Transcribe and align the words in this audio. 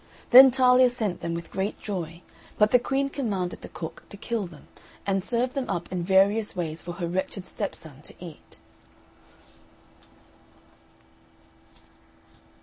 Then 0.31 0.49
Talia 0.49 0.89
sent 0.89 1.21
them 1.21 1.35
with 1.35 1.51
great 1.51 1.79
joy, 1.79 2.23
but 2.57 2.71
the 2.71 2.79
Queen 2.79 3.07
commanded 3.07 3.61
the 3.61 3.69
cook 3.69 4.01
to 4.09 4.17
kill 4.17 4.47
them, 4.47 4.67
and 5.05 5.23
serve 5.23 5.53
them 5.53 5.69
up 5.69 5.91
in 5.91 6.01
various 6.03 6.55
ways 6.55 6.81
for 6.81 6.93
her 6.93 7.07
wretched 7.07 7.45
stepson 7.45 8.01
to 8.01 8.15
eat. 8.19 8.57